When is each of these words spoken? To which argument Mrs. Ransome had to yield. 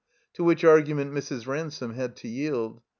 To 0.33 0.43
which 0.43 0.63
argument 0.63 1.13
Mrs. 1.13 1.45
Ransome 1.45 1.93
had 1.93 2.15
to 2.15 2.27
yield. 2.27 2.81